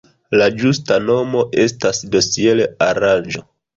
La 0.41 0.45
ĝusta 0.61 0.97
nomo 1.09 1.43
estas 1.65 2.03
dosier-aranĝo. 2.17 3.45